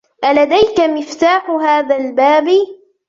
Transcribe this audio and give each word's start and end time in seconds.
ألديك 0.25 0.79
مفتاح 0.79 1.49
هذا 1.49 1.95
الباب؟ 1.97 2.45